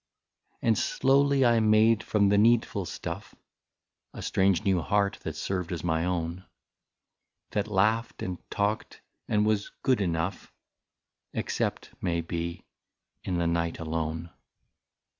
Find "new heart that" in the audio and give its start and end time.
4.63-5.35